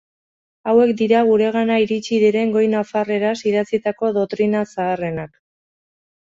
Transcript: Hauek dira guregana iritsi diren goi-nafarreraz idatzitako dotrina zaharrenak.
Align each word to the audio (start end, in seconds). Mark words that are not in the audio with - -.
Hauek 0.71 0.93
dira 1.01 1.19
guregana 1.27 1.75
iritsi 1.83 2.19
diren 2.23 2.53
goi-nafarreraz 2.55 3.35
idatzitako 3.51 4.11
dotrina 4.19 4.65
zaharrenak. 4.71 5.39